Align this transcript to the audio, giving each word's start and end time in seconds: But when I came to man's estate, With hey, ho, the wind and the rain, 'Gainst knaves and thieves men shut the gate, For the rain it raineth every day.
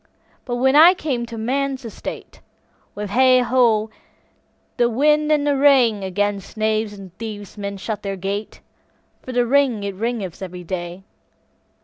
But 0.45 0.55
when 0.55 0.75
I 0.75 0.95
came 0.95 1.27
to 1.27 1.37
man's 1.37 1.85
estate, 1.85 2.41
With 2.95 3.11
hey, 3.11 3.41
ho, 3.41 3.91
the 4.77 4.89
wind 4.89 5.31
and 5.31 5.45
the 5.45 5.55
rain, 5.55 6.11
'Gainst 6.11 6.57
knaves 6.57 6.93
and 6.93 7.15
thieves 7.19 7.55
men 7.55 7.77
shut 7.77 8.01
the 8.01 8.17
gate, 8.17 8.61
For 9.21 9.31
the 9.31 9.45
rain 9.45 9.83
it 9.83 9.91
raineth 9.93 10.41
every 10.41 10.63
day. 10.63 11.03